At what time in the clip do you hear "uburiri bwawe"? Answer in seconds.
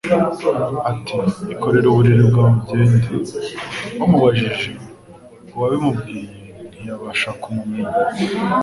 1.89-2.53